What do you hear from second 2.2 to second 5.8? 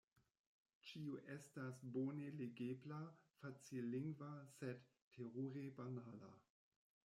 legebla, facillingva, sed– terure